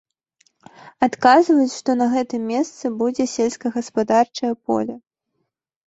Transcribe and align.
Адказваюць, 1.07 1.67
што 1.77 1.89
на 2.01 2.09
гэтым 2.15 2.41
месцы 2.55 2.85
будзе 3.05 3.29
сельскагаспадарчае 3.37 4.53
поле. 4.65 4.93